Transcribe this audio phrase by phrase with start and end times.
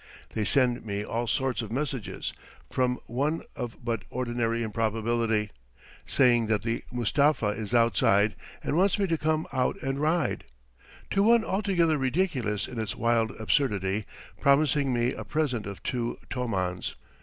[0.33, 2.33] They send me all sorts of messages,
[2.71, 5.51] from one of but ordinary improbability,
[6.07, 8.33] saying that the Mustapha is outside
[8.63, 10.45] and wants me to come out and ride,
[11.11, 14.05] to one altogether ridiculous in its wild absurdity,
[14.39, 16.95] promising me a present of two tomans.